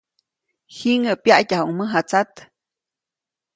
[0.75, 2.33] Jiŋäʼ pyaʼtyajuʼuŋ mäjatsat.